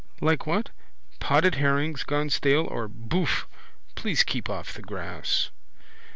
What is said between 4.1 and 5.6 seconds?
keep off the grass.